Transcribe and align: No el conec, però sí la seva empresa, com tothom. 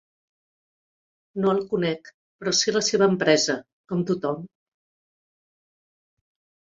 No 1.43 1.51
el 1.55 1.59
conec, 1.73 2.09
però 2.41 2.55
sí 2.61 2.73
la 2.75 2.83
seva 2.89 3.11
empresa, 3.13 3.59
com 3.93 4.03
tothom. 4.13 4.43